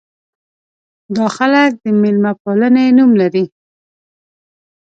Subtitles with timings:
[1.15, 3.45] دا خلک د مېلمه پالنې نوم لري.